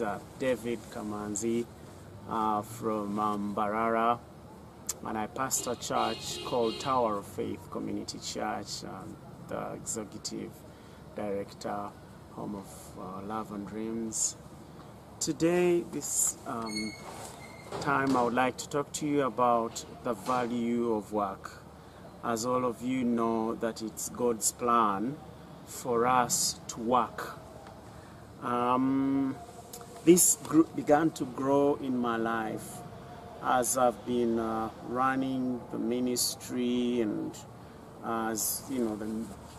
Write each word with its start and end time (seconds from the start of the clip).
uh, 0.00 0.18
David 0.38 0.78
Kamanzi 0.90 1.64
uh, 2.28 2.62
from 2.62 3.18
um, 3.18 3.54
Barara, 3.54 4.18
and 5.06 5.18
I 5.18 5.26
pastor 5.26 5.72
a 5.72 5.76
church 5.76 6.44
called 6.44 6.78
Tower 6.80 7.18
of 7.18 7.26
Faith 7.26 7.70
Community 7.70 8.18
Church, 8.18 8.84
um, 8.84 9.16
the 9.48 9.72
executive 9.72 10.50
director, 11.16 11.88
home 12.32 12.54
of 12.54 12.68
uh, 12.98 13.26
Love 13.26 13.52
and 13.52 13.66
Dreams. 13.66 14.36
Today, 15.20 15.84
this 15.92 16.36
um, 16.46 16.92
time, 17.80 18.16
I 18.16 18.22
would 18.22 18.34
like 18.34 18.56
to 18.58 18.68
talk 18.68 18.92
to 18.92 19.06
you 19.06 19.22
about 19.22 19.84
the 20.04 20.14
value 20.14 20.92
of 20.94 21.12
work. 21.12 21.62
As 22.22 22.44
all 22.46 22.64
of 22.64 22.82
you 22.82 23.04
know, 23.04 23.54
that 23.56 23.82
it's 23.82 24.08
God's 24.10 24.52
plan 24.52 25.16
for 25.66 26.06
us 26.06 26.60
to 26.68 26.80
work. 26.80 27.38
Um, 28.42 29.36
this 30.04 30.36
group 30.44 30.74
began 30.76 31.10
to 31.10 31.24
grow 31.24 31.74
in 31.76 31.96
my 31.98 32.16
life 32.16 32.78
as 33.42 33.76
I've 33.76 34.04
been 34.06 34.38
uh, 34.38 34.70
running 34.88 35.60
the 35.72 35.78
ministry 35.78 37.00
and 37.00 37.36
as 38.04 38.62
you 38.70 38.80
know 38.80 38.96
the 38.96 39.08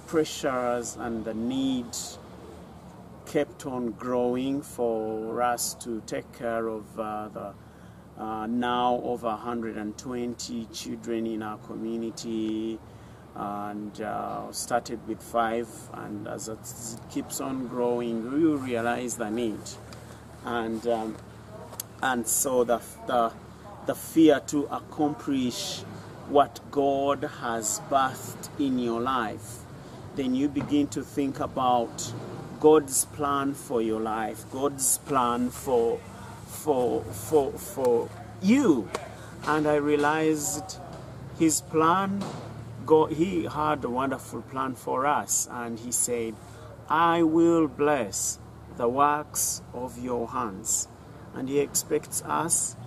pressures 0.08 0.96
and 1.00 1.24
the 1.26 1.34
need 1.34 1.86
kept 3.26 3.66
on 3.66 3.92
growing 3.92 4.62
for 4.62 5.42
us 5.42 5.76
to 5.76 6.02
take 6.08 6.32
care 6.34 6.68
of 6.68 7.00
uh, 7.00 7.28
the 7.30 7.54
uh, 8.22 8.48
now 8.48 9.00
over 9.04 9.28
120 9.28 10.68
children 10.74 11.28
in 11.28 11.44
our 11.44 11.58
community 11.60 12.80
and 13.36 14.02
uh, 14.02 14.52
started 14.52 15.00
with 15.08 15.22
five 15.22 15.70
and 15.94 16.28
as 16.28 16.50
it 16.50 16.60
keeps 17.10 17.40
on 17.40 17.68
growing 17.68 18.24
you 18.24 18.58
realize 18.58 19.16
the 19.16 19.30
need 19.30 19.60
and 20.46 20.86
um, 20.88 21.16
and 22.02 22.28
so 22.28 22.64
the, 22.64 22.82
the 23.08 23.32
the 23.86 23.96
fear 23.96 24.40
to 24.48 24.66
accomplish 24.66 25.82
what 26.30 26.60
God 26.72 27.24
has 27.42 27.82
birthed 27.90 28.50
in 28.60 28.80
your 28.80 29.02
life. 29.02 29.60
Then 30.16 30.36
you 30.36 30.48
begin 30.48 30.88
to 30.90 31.04
think 31.04 31.40
about 31.40 32.14
God's 32.60 33.06
plan 33.06 33.54
for 33.54 33.82
your 33.82 34.02
life 34.02 34.46
God's 34.52 34.98
plan 35.00 35.50
for 35.50 36.00
for 36.46 37.04
for 37.04 37.52
for 37.54 38.10
you. 38.42 38.90
And 39.48 39.68
I 39.68 39.76
realized 39.76 40.78
his 41.38 41.62
plan 41.62 42.22
God, 42.90 43.12
he 43.12 43.44
had 43.44 43.84
a 43.84 43.90
wonderful 43.90 44.42
plan 44.42 44.74
for 44.74 45.06
us, 45.06 45.48
and 45.52 45.78
he 45.78 45.92
said, 45.92 46.34
I 46.90 47.22
will 47.22 47.68
bless 47.68 48.40
the 48.80 48.88
works 48.88 49.62
of 49.74 50.02
your 50.02 50.30
hands. 50.30 50.88
And 51.36 51.50
he 51.50 51.60
expects 51.60 52.24
us, 52.24 52.78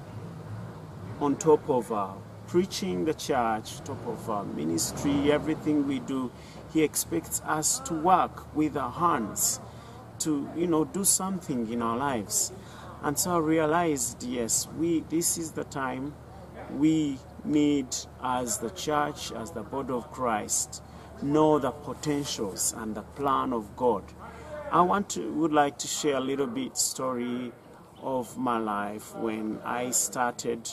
on 1.21 1.37
top 1.37 1.69
of 1.69 1.93
our 1.93 2.17
preaching 2.49 3.05
the 3.05 3.13
church, 3.13 3.85
top 3.85 4.07
of 4.07 4.29
our 4.31 4.45
ministry, 4.45 5.31
everything 5.31 5.87
we 5.87 6.01
do, 6.01 6.33
he 6.73 6.83
expects 6.83 7.43
us 7.45 7.79
to 7.81 7.93
work 7.93 8.55
with 8.57 8.75
our 8.75 8.91
hands, 8.91 9.61
to, 10.19 10.49
you 10.57 10.67
know, 10.67 10.87
do 10.87 11.05
something 11.05 11.71
in 11.71 11.83
our 11.83 11.99
lives. 11.99 12.53
And 13.03 13.19
so 13.19 13.37
I 13.37 13.39
realized, 13.39 14.23
yes, 14.23 14.67
we, 14.79 15.01
this 15.11 15.37
is 15.37 15.53
the 15.53 15.65
time 15.65 16.15
we 16.71 17.19
need 17.45 17.89
as 18.23 18.59
the 18.59 18.71
church, 18.71 19.31
as 19.33 19.51
the 19.51 19.63
body 19.63 19.93
of 19.93 20.11
Christ, 20.11 20.83
know 21.21 21.59
the 21.59 21.71
potentials 21.71 22.75
and 22.79 22.95
the 22.95 23.03
plan 23.03 23.53
of 23.53 23.77
God. 23.77 24.05
I 24.73 24.81
want 24.81 25.11
to 25.11 25.31
would 25.35 25.53
like 25.53 25.77
to 25.81 25.87
share 25.87 26.17
a 26.17 26.21
little 26.21 26.47
bit 26.47 26.79
story 26.79 27.53
of 28.01 28.39
my 28.39 28.57
life 28.57 29.15
when 29.17 29.59
I 29.67 29.91
started 29.91 30.67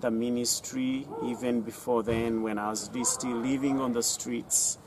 the 0.00 0.10
ministry, 0.10 1.06
even 1.24 1.60
before 1.60 2.02
then 2.02 2.42
when 2.42 2.58
I 2.58 2.70
was 2.70 2.90
still 3.04 3.36
living 3.36 3.80
on 3.80 3.92
the 3.92 4.02
streets. 4.02 4.78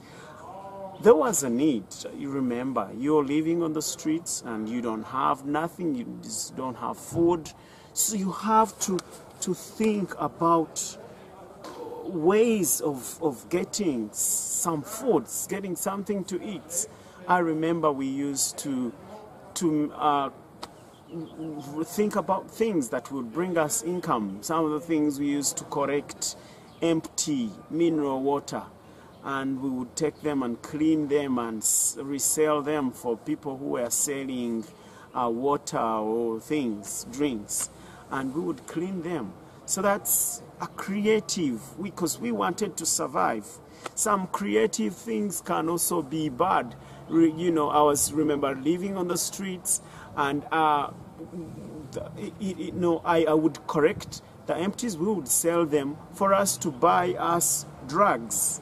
There 1.01 1.15
was 1.15 1.43
a 1.43 1.49
need. 1.49 1.85
You 2.17 2.31
remember, 2.31 2.89
you're 2.97 3.23
living 3.23 3.63
on 3.63 3.71
the 3.71 3.81
streets 3.81 4.43
and 4.45 4.67
you 4.67 4.81
don't 4.81 5.03
have 5.03 5.45
nothing, 5.45 5.95
you 5.95 6.19
just 6.21 6.57
don't 6.57 6.75
have 6.75 6.97
food. 6.97 7.49
So 7.93 8.17
you 8.17 8.33
have 8.33 8.77
to 8.81 8.99
to 9.39 9.53
think 9.53 10.13
about 10.19 10.97
ways 12.03 12.81
of, 12.81 13.23
of 13.23 13.47
getting 13.49 14.09
some 14.11 14.81
foods, 14.81 15.47
getting 15.47 15.77
something 15.77 16.25
to 16.25 16.43
eat. 16.43 16.87
I 17.29 17.37
remember 17.37 17.91
we 17.91 18.07
used 18.07 18.57
to 18.59 18.91
to 19.53 19.93
uh, 19.93 20.29
think 21.83 22.15
about 22.15 22.49
things 22.49 22.89
that 22.89 23.11
would 23.11 23.31
bring 23.31 23.55
us 23.55 23.83
income. 23.83 24.39
Some 24.41 24.65
of 24.65 24.71
the 24.71 24.79
things 24.79 25.19
we 25.19 25.27
used 25.27 25.55
to 25.57 25.63
collect 25.65 26.35
empty 26.81 27.51
mineral 27.69 28.23
water 28.23 28.63
and 29.23 29.61
we 29.61 29.69
would 29.69 29.95
take 29.95 30.19
them 30.23 30.41
and 30.41 30.59
clean 30.63 31.07
them 31.07 31.37
and 31.37 31.63
resell 31.97 32.63
them 32.63 32.89
for 32.89 33.15
people 33.15 33.57
who 33.57 33.65
were 33.65 33.91
selling 33.91 34.65
uh, 35.13 35.29
water 35.29 35.77
or 35.77 36.39
things, 36.39 37.05
drinks, 37.11 37.69
and 38.09 38.33
we 38.33 38.41
would 38.41 38.65
clean 38.65 39.03
them. 39.03 39.33
So 39.65 39.83
that's 39.83 40.41
a 40.61 40.67
creative, 40.67 41.61
because 41.79 42.19
we 42.19 42.31
wanted 42.31 42.75
to 42.77 42.87
survive. 42.87 43.45
Some 43.93 44.25
creative 44.27 44.95
things 44.95 45.41
can 45.41 45.69
also 45.69 46.01
be 46.01 46.29
bad. 46.29 46.75
You 47.11 47.51
know, 47.51 47.69
I 47.69 47.81
was 47.81 48.13
remember 48.13 48.55
living 48.55 48.97
on 48.97 49.07
the 49.07 49.17
streets, 49.17 49.81
and 50.15 50.45
uh, 50.51 50.91
you 52.39 52.71
know, 52.73 53.01
I, 53.03 53.25
I 53.25 53.33
would 53.33 53.65
correct 53.67 54.21
the 54.45 54.55
empties. 54.55 54.97
We 54.97 55.07
would 55.07 55.27
sell 55.27 55.65
them 55.65 55.97
for 56.13 56.33
us 56.33 56.57
to 56.57 56.71
buy 56.71 57.13
us 57.13 57.65
drugs. 57.87 58.61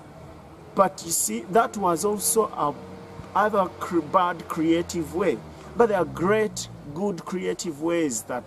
But 0.75 1.01
you 1.05 1.11
see, 1.11 1.41
that 1.51 1.75
was 1.77 2.05
also 2.05 2.45
a 2.45 2.73
other 3.35 3.69
bad 4.11 4.47
creative 4.47 5.13
way. 5.15 5.37
But 5.75 5.89
there 5.89 5.99
are 5.99 6.05
great, 6.05 6.69
good 6.95 7.23
creative 7.25 7.81
ways 7.81 8.23
that 8.23 8.43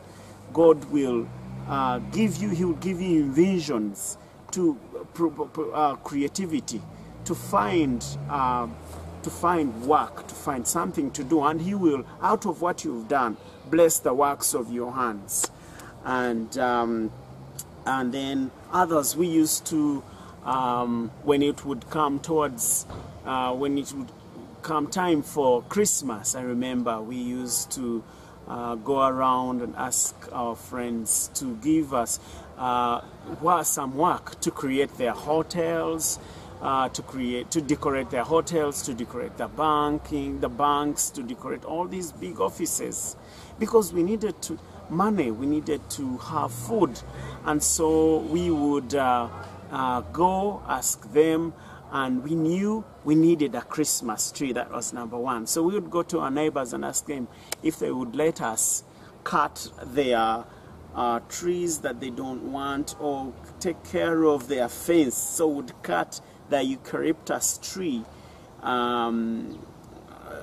God 0.53 0.85
will 0.87 1.29
uh, 1.69 1.99
give 2.11 2.37
you, 2.39 2.49
He 2.51 2.65
will 2.65 2.75
give 2.75 3.01
you 3.01 3.31
visions 3.31 4.19
to 4.53 4.77
uh, 5.75 5.95
creativity, 5.97 6.83
to 7.25 7.35
find, 7.35 8.05
uh, 8.29 8.67
to 9.23 9.31
find 9.31 9.87
work, 9.87 10.27
to 10.29 10.35
find 10.35 10.67
something 10.67 11.11
to 11.13 11.25
do, 11.25 11.43
and 11.43 11.61
He 11.61 11.75
will, 11.75 12.05
out 12.23 12.47
of 12.47 12.61
what 12.61 12.85
you've 12.85 13.09
done, 13.09 13.37
bless 13.71 13.99
the 13.99 14.15
works 14.15 14.55
of 14.55 14.73
your 14.73 14.93
hands. 14.93 15.51
And 16.05 16.57
um, 16.59 17.13
and 17.87 18.13
then 18.13 18.51
others 18.73 19.17
we 19.17 19.27
used 19.27 19.67
to, 19.67 20.03
um, 20.45 21.11
when 21.23 21.43
it 21.43 21.65
would 21.65 21.89
come 21.91 22.21
towards, 22.21 22.87
uh, 23.25 23.55
when 23.55 23.79
it 23.79 23.93
would 23.93 24.13
come 24.63 24.87
time 24.87 25.23
for 25.23 25.63
Christmas, 25.63 26.35
I 26.35 26.43
remember 26.43 27.01
we 27.01 27.17
used 27.17 27.71
to 27.73 28.05
uh, 28.47 28.75
go 28.75 29.07
around 29.07 29.63
and 29.63 29.75
ask 29.77 30.15
our 30.33 30.57
friends 30.57 31.31
to 31.35 31.57
give 31.57 31.95
us 31.95 32.21
uh, 32.59 33.01
some 33.63 33.97
work 33.97 34.41
to 34.41 34.51
create 34.51 34.97
their 34.99 35.13
hotels, 35.13 36.19
uh, 36.63 36.89
to 36.91 37.03
create, 37.03 37.51
to 37.51 37.61
decorate 37.61 38.11
their 38.11 38.25
hotels, 38.25 38.83
to 38.83 38.95
decorate 38.95 39.37
the 39.37 39.49
banking, 39.49 40.41
the 40.41 40.49
banks, 40.49 41.11
to 41.11 41.23
decorate 41.23 41.65
all 41.65 41.87
these 41.87 42.13
big 42.13 42.41
offices, 42.41 43.17
because 43.59 43.93
we 43.93 44.03
needed 44.03 44.41
to 44.43 44.59
money, 44.89 45.31
we 45.31 45.47
needed 45.47 45.81
to 45.91 46.19
have 46.19 46.53
food, 46.53 47.01
and 47.45 47.63
so 47.63 48.19
we 48.19 48.51
would 48.51 48.95
uh, 48.95 49.29
uh, 49.71 50.01
go 50.13 50.63
ask 50.69 51.11
them 51.13 51.53
and 51.93 52.23
we 52.23 52.35
knew 52.35 52.85
we 53.05 53.15
needed 53.15 53.55
a 53.55 53.63
Christmas 53.63 54.31
tree. 54.31 54.53
That 54.53 54.71
was 54.71 54.93
number 54.93 55.19
one. 55.19 55.47
So 55.47 55.63
we 55.63 55.75
would 55.75 55.91
go 55.91 56.03
to 56.05 56.21
our 56.21 56.31
neighbors 56.31 56.73
and 56.73 56.85
ask 56.85 57.07
them 57.07 57.27
if 57.63 57.79
they 57.79 57.91
would 57.91 58.15
let 58.15 58.41
us 58.41 58.85
cut 59.25 59.71
their 59.87 60.45
uh, 60.95 61.21
trees 61.29 61.79
that 61.79 62.01
they 62.01 62.11
don't 62.11 62.53
want 62.53 62.95
or 63.01 63.33
take 63.59 63.83
care 63.85 64.25
of 64.25 64.49
their 64.49 64.69
fence. 64.69 65.17
So 65.17 65.49
would 65.49 65.73
cut 65.83 66.21
the 66.51 66.63
eucalyptus 66.63 67.59
tree 67.63 68.05
um, 68.63 69.59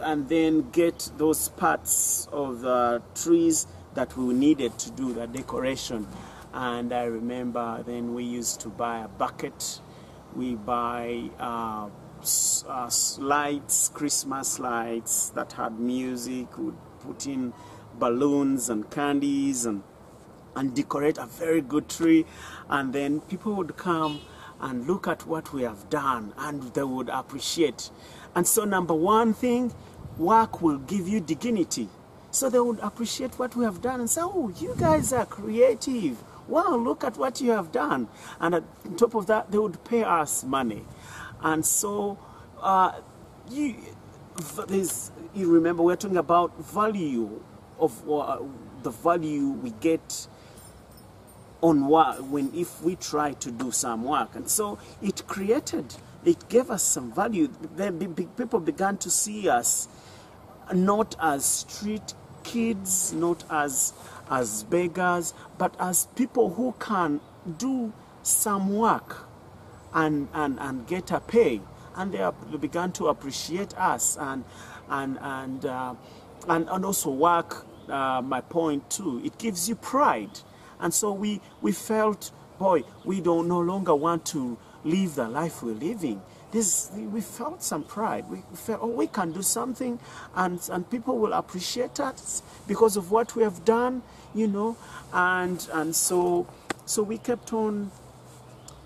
and 0.01 0.27
then 0.30 0.69
get 0.71 1.12
those 1.18 1.50
parts 1.50 2.27
of 2.31 2.62
the 2.62 3.01
trees 3.15 3.68
that 3.94 4.15
we 4.18 4.33
needed 4.33 4.77
to 4.80 4.92
do 4.92 5.13
the 5.13 5.27
decoration. 5.27 6.07
And 6.54 6.94
I 6.94 7.04
remember 7.04 7.83
then 7.86 8.13
we 8.13 8.24
used 8.24 8.62
to 8.62 8.69
buy 8.69 9.00
a 9.00 9.07
bucket 9.07 9.80
we 10.38 10.56
buy 10.56 11.30
uh, 11.39 11.89
uh, 12.69 12.89
lights, 13.18 13.89
Christmas 13.89 14.60
lights 14.60 15.30
that 15.31 15.53
had 15.53 15.80
music. 15.80 16.57
We'd 16.57 16.75
put 17.00 17.25
in 17.25 17.53
balloons 17.98 18.69
and 18.69 18.89
candies 18.89 19.65
and 19.65 19.83
and 20.56 20.74
decorate 20.74 21.18
a 21.19 21.25
very 21.25 21.62
good 21.62 21.88
tree. 21.89 22.25
And 22.69 22.94
then 22.94 23.21
people 23.21 23.53
would 23.56 23.77
come 23.77 24.21
and 24.62 24.88
look 24.88 25.07
at 25.07 25.25
what 25.27 25.54
we 25.54 25.63
have 25.63 25.89
done 25.89 26.33
and 26.38 26.63
they 26.74 26.83
would 26.83 27.09
appreciate. 27.09 27.89
And 28.36 28.45
so, 28.48 28.65
number 28.65 28.94
one 28.94 29.33
thing, 29.33 29.74
work 30.18 30.62
will 30.62 30.80
give 30.80 31.07
you 31.07 31.19
dignity. 31.19 31.89
So 32.31 32.50
they 32.50 32.59
would 32.59 32.80
appreciate 32.80 33.39
what 33.39 33.56
we 33.56 33.65
have 33.65 33.81
done 33.81 34.00
and 34.00 34.09
say, 34.09 34.21
oh, 34.21 34.54
you 34.59 34.75
guys 34.77 35.13
are 35.13 35.25
creative. 35.25 36.21
Wow, 36.48 36.75
look 36.75 37.04
at 37.04 37.18
what 37.18 37.42
you 37.42 37.51
have 37.51 37.71
done. 37.71 38.07
And 38.39 38.56
on 38.56 38.65
top 38.95 39.15
of 39.15 39.27
that, 39.27 39.51
they 39.51 39.57
would 39.57 39.83
pay 39.83 40.04
us 40.04 40.44
money. 40.44 40.83
And 41.42 41.65
so, 41.65 42.18
uh, 42.62 43.01
you, 43.50 43.75
you 45.33 45.51
remember, 45.51 45.83
we're 45.83 45.95
talking 45.95 46.18
about 46.18 46.57
value 46.60 47.42
of 47.80 48.10
uh, 48.10 48.39
the 48.83 48.92
value 48.92 49.50
we 49.50 49.71
get 49.71 50.27
on 51.62 51.88
what 51.88 52.24
when 52.25 52.54
if 52.54 52.81
we 52.83 52.95
try 52.95 53.33
to 53.33 53.51
do 53.51 53.71
some 53.71 54.04
work. 54.04 54.36
And 54.36 54.50
so 54.50 54.77
it 55.01 55.27
created 55.27 55.95
it 56.25 56.50
gave 56.50 56.69
us 56.69 56.83
some 56.83 57.12
value. 57.13 57.50
Then 57.75 58.13
people 58.38 58.59
began 58.59 58.98
to 58.98 59.09
see 59.09 59.48
us 59.50 59.88
not 60.74 61.15
as 61.21 61.45
street 61.45 62.13
kids 62.44 63.13
not 63.13 63.44
as 63.50 63.94
as 64.30 64.63
beggars 64.63 65.33
but 65.57 65.75
as 65.80 66.07
people 66.15 66.50
who 66.54 66.74
can 66.80 67.19
do 67.57 67.92
some 68.24 68.74
work 68.75 69.25
and 69.94 70.27
and, 70.33 70.60
and 70.60 70.88
get 70.88 71.12
a 71.12 71.19
pay. 71.19 71.62
And 71.95 72.12
they 72.13 72.57
began 72.57 72.92
to 72.94 73.07
appreciate 73.07 73.75
us 73.77 74.18
and 74.19 74.44
and 74.89 75.18
and 75.21 75.65
uh, 75.65 75.95
and, 76.48 76.69
and 76.69 76.86
also 76.86 77.10
work 77.12 77.65
uh, 77.89 78.21
my 78.24 78.42
point 78.42 78.89
too. 78.89 79.21
It 79.24 79.38
gives 79.38 79.68
you 79.68 79.75
pride 79.75 80.39
and 80.79 80.94
so 80.94 81.12
we, 81.12 81.41
we 81.62 81.71
felt, 81.71 82.31
boy, 82.59 82.83
we 83.03 83.21
don't 83.21 83.47
no 83.47 83.59
longer 83.59 83.95
want 83.95 84.25
to 84.27 84.57
live 84.83 85.15
the 85.15 85.27
life 85.27 85.63
we're 85.63 85.74
living. 85.74 86.21
This, 86.51 86.89
we 86.95 87.19
felt 87.19 87.62
some 87.62 87.83
pride. 87.83 88.29
We 88.29 88.41
felt, 88.53 88.79
oh, 88.81 88.88
we 88.88 89.07
can 89.07 89.33
do 89.33 89.41
something 89.41 90.00
and, 90.35 90.59
and 90.71 90.89
people 90.89 91.18
will 91.18 91.33
appreciate 91.33 92.00
us 92.00 92.41
because 92.68 92.95
of 92.95 93.12
what 93.12 93.35
we 93.35 93.44
have 93.44 93.65
done, 93.65 94.01
you 94.33 94.47
know. 94.47 94.77
And, 95.12 95.68
and 95.74 95.95
so, 95.95 96.47
so 96.85 97.03
we 97.03 97.18
kept 97.18 97.51
on 97.51 97.91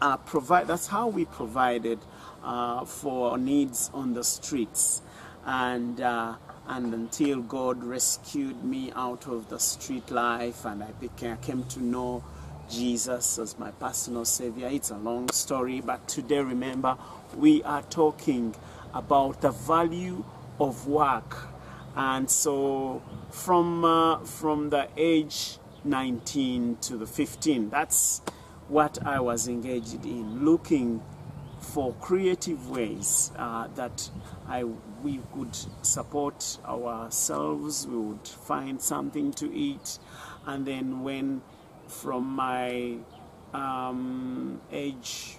uh, 0.01 0.17
provide, 0.17 0.67
that's 0.67 0.87
how 0.87 1.07
we 1.07 1.25
provided 1.25 1.99
uh, 2.43 2.85
for 2.85 3.37
needs 3.37 3.91
on 3.93 4.15
the 4.15 4.23
streets. 4.23 5.03
And, 5.45 6.01
uh, 6.01 6.35
and 6.67 6.93
until 6.93 7.41
God 7.41 7.83
rescued 7.83 8.63
me 8.63 8.91
out 8.95 9.27
of 9.27 9.49
the 9.49 9.59
street 9.59 10.09
life 10.11 10.65
and 10.65 10.83
I 10.83 10.91
became, 10.91 11.37
came 11.37 11.63
to 11.65 11.81
know 11.81 12.23
Jesus 12.69 13.37
as 13.37 13.59
my 13.59 13.71
personal 13.71 14.25
savior. 14.25 14.67
It's 14.67 14.91
a 14.91 14.97
long 14.97 15.29
story, 15.29 15.81
but 15.81 16.07
today 16.07 16.39
remember 16.39 16.97
we 17.35 17.63
are 17.63 17.81
talking 17.83 18.55
about 18.93 19.41
the 19.41 19.51
value 19.51 20.23
of 20.59 20.87
work. 20.87 21.37
And 21.95 22.29
so 22.29 23.01
from 23.29 23.83
uh, 23.83 24.19
from 24.19 24.69
the 24.69 24.87
age 24.95 25.57
19 25.83 26.77
to 26.81 26.97
the 26.97 27.07
15, 27.07 27.69
that's 27.69 28.21
what 28.69 29.05
I 29.05 29.19
was 29.19 29.49
engaged 29.49 30.05
in, 30.05 30.45
looking 30.45 31.01
for 31.61 31.93
creative 31.93 32.69
ways 32.69 33.31
uh, 33.37 33.67
that 33.75 34.09
I, 34.47 34.63
we 35.03 35.21
could 35.33 35.55
support 35.83 36.57
ourselves, 36.65 37.87
we 37.87 37.97
would 37.97 38.27
find 38.27 38.81
something 38.81 39.31
to 39.33 39.53
eat, 39.53 39.99
and 40.45 40.65
then 40.65 41.03
when 41.03 41.41
from 41.87 42.25
my 42.35 42.97
um, 43.53 44.59
age, 44.71 45.37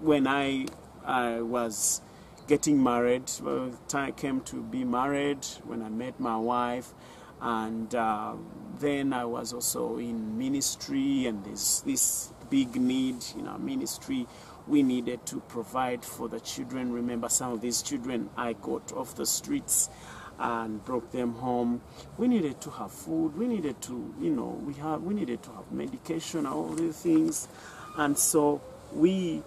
when 0.00 0.26
I, 0.26 0.66
I 1.04 1.42
was 1.42 2.00
getting 2.46 2.82
married, 2.82 3.30
well, 3.42 3.70
time 3.88 4.12
came 4.12 4.40
to 4.42 4.62
be 4.62 4.84
married 4.84 5.44
when 5.64 5.82
I 5.82 5.88
met 5.88 6.18
my 6.18 6.36
wife, 6.36 6.94
and 7.40 7.94
uh, 7.94 8.34
then 8.80 9.12
I 9.12 9.24
was 9.26 9.52
also 9.52 9.98
in 9.98 10.38
ministry, 10.38 11.26
and 11.26 11.44
there's 11.44 11.82
this 11.82 12.32
big 12.50 12.76
need 12.76 13.24
in 13.36 13.46
our 13.46 13.58
ministry 13.58 14.26
we 14.66 14.82
needed 14.82 15.24
to 15.26 15.40
provide 15.40 16.04
for 16.04 16.28
the 16.28 16.40
children. 16.40 16.92
Remember, 16.92 17.28
some 17.28 17.52
of 17.52 17.60
these 17.60 17.82
children 17.82 18.30
I 18.36 18.54
got 18.54 18.92
off 18.92 19.14
the 19.14 19.26
streets 19.26 19.90
and 20.38 20.84
brought 20.84 21.12
them 21.12 21.34
home. 21.34 21.80
We 22.18 22.28
needed 22.28 22.60
to 22.62 22.70
have 22.70 22.92
food. 22.92 23.36
We 23.36 23.46
needed 23.46 23.80
to, 23.82 24.14
you 24.20 24.30
know, 24.30 24.60
we 24.64 24.74
have 24.74 25.02
we 25.02 25.14
needed 25.14 25.42
to 25.44 25.50
have 25.50 25.70
medication, 25.70 26.46
all 26.46 26.68
these 26.70 26.96
things, 26.96 27.48
and 27.96 28.16
so 28.18 28.60
we 28.92 29.42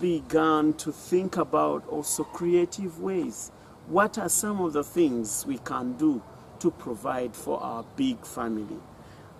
began 0.00 0.74
to 0.74 0.92
think 0.92 1.36
about 1.36 1.86
also 1.88 2.22
creative 2.22 3.00
ways. 3.00 3.50
What 3.88 4.18
are 4.18 4.28
some 4.28 4.60
of 4.60 4.74
the 4.74 4.84
things 4.84 5.44
we 5.46 5.58
can 5.58 5.94
do 5.94 6.22
to 6.60 6.70
provide 6.70 7.34
for 7.34 7.60
our 7.60 7.84
big 7.96 8.24
family? 8.24 8.78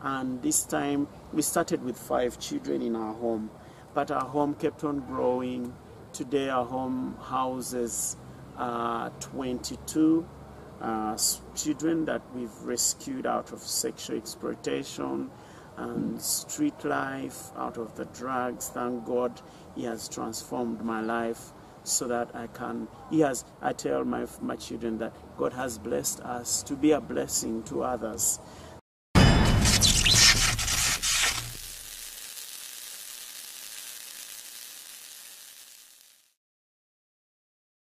And 0.03 0.43
this 0.43 0.65
time 0.65 1.07
we 1.33 1.43
started 1.43 1.85
with 1.85 1.97
five 1.99 2.39
children 2.41 2.83
in 2.83 2.97
our 2.97 3.15
home 3.15 3.51
but 3.95 4.11
our 4.11 4.25
home 4.25 4.55
kept 4.55 4.85
on 4.85 5.01
growing. 5.01 5.75
Today, 6.13 6.49
our 6.49 6.65
home 6.65 7.17
houses 7.23 8.17
uh, 8.57 9.11
22 9.21 10.27
uh, 10.81 11.17
children 11.55 12.05
that 12.05 12.23
we've 12.35 12.55
rescued 12.63 13.27
out 13.27 13.53
of 13.53 13.61
sexual 13.61 14.17
exploitation 14.17 15.31
and 15.77 16.21
street 16.21 16.85
life, 16.85 17.51
out 17.57 17.77
of 17.79 17.95
the 17.97 18.05
drugs. 18.07 18.69
Thank 18.69 19.07
God, 19.07 19.41
He 19.77 19.85
has 19.85 20.09
transformed 20.09 20.85
my 20.85 21.01
life 21.01 21.53
so 21.85 22.09
that 22.09 22.35
I 22.35 22.49
can. 22.49 22.89
He 23.11 23.21
has. 23.21 23.45
I 23.63 23.73
tell 23.73 24.05
my 24.05 24.27
my 24.41 24.57
children 24.57 24.99
that 24.99 25.13
God 25.37 25.53
has 25.53 25.79
blessed 25.79 26.21
us 26.21 26.63
to 26.65 26.75
be 26.75 26.93
a 26.93 27.01
blessing 27.01 27.63
to 27.65 27.83
others. 27.83 28.41